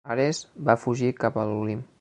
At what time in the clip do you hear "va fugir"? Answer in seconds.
0.69-1.13